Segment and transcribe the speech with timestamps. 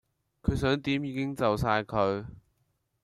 [0.41, 2.25] 佢想點已經就哂佢